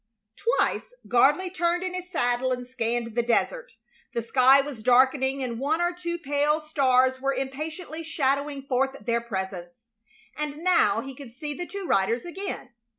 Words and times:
Twice 0.57 0.95
Gardley 1.07 1.51
turned 1.53 1.83
in 1.83 1.93
his 1.93 2.09
saddle 2.11 2.51
and 2.51 2.65
scanned 2.65 3.13
the 3.13 3.21
desert. 3.21 3.73
The 4.15 4.23
sky 4.23 4.59
was 4.59 4.81
darkening, 4.81 5.43
and 5.43 5.59
one 5.59 5.79
or 5.79 5.93
two 5.93 6.17
pale 6.17 6.59
stars 6.59 7.21
were 7.21 7.35
impatiently 7.35 8.01
shadowing 8.01 8.63
forth 8.63 9.05
their 9.05 9.21
presence. 9.21 9.89
And 10.35 10.63
now 10.63 11.01
he 11.01 11.13
could 11.13 11.31
see 11.33 11.53
the 11.53 11.67
two 11.67 11.85
riders 11.85 12.25
again. 12.25 12.71